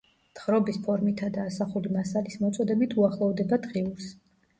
[0.37, 4.09] თხრობის ფორმითა და ასახული მასალის მოწოდებით უახლოვდება დღიურს.